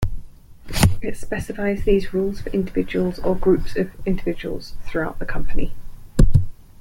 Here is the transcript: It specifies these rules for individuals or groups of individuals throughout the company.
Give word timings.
It 0.99 1.15
specifies 1.15 1.83
these 1.83 2.11
rules 2.11 2.41
for 2.41 2.49
individuals 2.49 3.19
or 3.19 3.35
groups 3.35 3.75
of 3.77 3.91
individuals 4.03 4.73
throughout 4.83 5.19
the 5.19 5.27
company. 5.27 5.75